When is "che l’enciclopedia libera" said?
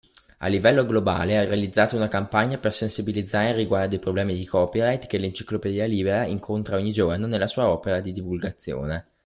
5.05-6.25